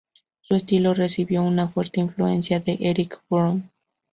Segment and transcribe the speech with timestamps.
[0.41, 3.69] Su estilo recibió una fuerte influencia de Erik Bruhn.